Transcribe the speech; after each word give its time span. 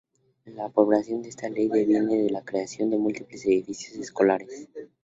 La 0.45 0.65
aprobación 0.65 1.21
de 1.21 1.29
esta 1.29 1.47
Ley 1.47 1.67
deviene 1.67 2.25
en 2.25 2.33
la 2.33 2.41
creación 2.43 2.89
de 2.89 2.97
múltiples 2.97 3.45
edificios 3.45 3.97
escolares. 3.99 4.67